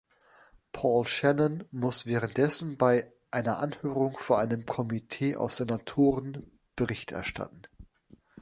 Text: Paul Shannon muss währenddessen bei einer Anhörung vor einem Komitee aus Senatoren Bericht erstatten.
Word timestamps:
Paul 0.71 1.05
Shannon 1.05 1.63
muss 1.69 2.07
währenddessen 2.07 2.75
bei 2.75 3.13
einer 3.29 3.59
Anhörung 3.59 4.17
vor 4.17 4.39
einem 4.39 4.65
Komitee 4.65 5.35
aus 5.35 5.57
Senatoren 5.57 6.59
Bericht 6.75 7.11
erstatten. 7.11 7.67